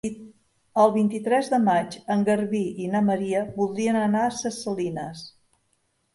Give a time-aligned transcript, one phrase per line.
[0.83, 5.25] El vint-i-tres de maig en Garbí i na Maria voldrien anar a Ses Salines.